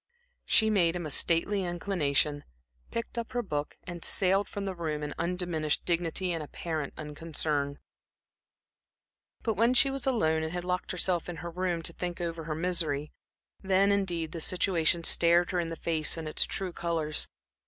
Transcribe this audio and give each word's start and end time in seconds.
She 0.45 0.71
made 0.71 0.95
him 0.95 1.05
a 1.05 1.11
stately 1.11 1.63
inclination, 1.63 2.43
picked 2.89 3.19
up 3.19 3.33
her 3.33 3.43
book 3.43 3.77
and 3.83 4.03
sailed 4.03 4.49
from 4.49 4.65
the 4.65 4.73
room 4.73 5.03
in 5.03 5.13
undiminished 5.19 5.85
dignity 5.85 6.31
and 6.31 6.41
apparent 6.41 6.95
unconcern. 6.97 7.77
But 9.43 9.53
when 9.53 9.75
she 9.75 9.91
was 9.91 10.07
alone 10.07 10.41
and 10.41 10.51
had 10.53 10.65
locked 10.65 10.89
herself 10.91 11.29
into 11.29 11.41
her 11.43 11.51
room 11.51 11.83
to 11.83 11.93
think 11.93 12.19
over 12.19 12.45
her 12.45 12.55
misery, 12.55 13.11
then, 13.61 13.91
indeed, 13.91 14.31
the 14.31 14.41
situation 14.41 15.03
stared 15.03 15.51
her 15.51 15.59
in 15.59 15.69
the 15.69 15.75
face 15.75 16.17
in 16.17 16.27
its 16.27 16.45
true 16.45 16.73
colors. 16.73 17.27